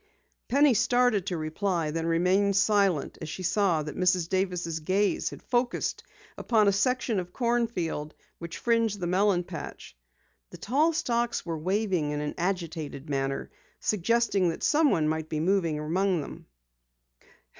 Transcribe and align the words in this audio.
Penny 0.47 0.73
started 0.73 1.27
to 1.27 1.37
reply, 1.37 1.91
then 1.91 2.07
remained 2.07 2.55
silent 2.55 3.19
as 3.21 3.29
she 3.29 3.43
saw 3.43 3.83
that 3.83 3.95
Mrs. 3.95 4.27
Davis' 4.29 4.79
gaze 4.79 5.29
had 5.29 5.43
focused 5.43 6.01
upon 6.39 6.67
a 6.67 6.71
section 6.71 7.19
of 7.19 7.31
cornfield 7.31 8.15
which 8.39 8.57
fringed 8.57 8.99
the 8.99 9.05
melon 9.05 9.43
patch. 9.43 9.95
The 10.49 10.57
tall 10.57 10.91
stalks 10.93 11.45
were 11.45 11.55
waving 11.59 12.09
in 12.09 12.19
an 12.19 12.33
agitated 12.39 13.11
manner, 13.11 13.51
suggesting 13.79 14.49
that 14.49 14.63
someone 14.63 15.07
might 15.07 15.29
be 15.29 15.39
moving 15.39 15.77
among 15.77 16.21
them. 16.21 16.47